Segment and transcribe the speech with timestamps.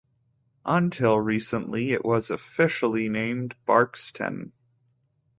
[0.65, 4.51] Until recently it was officially named Barkston.